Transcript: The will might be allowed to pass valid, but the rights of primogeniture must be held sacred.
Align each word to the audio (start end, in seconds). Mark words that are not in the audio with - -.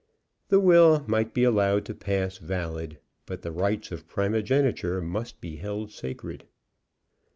The 0.49 0.59
will 0.59 1.03
might 1.05 1.31
be 1.31 1.43
allowed 1.43 1.85
to 1.85 1.93
pass 1.93 2.39
valid, 2.39 2.97
but 3.27 3.43
the 3.43 3.51
rights 3.51 3.91
of 3.91 4.07
primogeniture 4.07 4.99
must 4.99 5.39
be 5.39 5.57
held 5.57 5.91
sacred. 5.91 6.47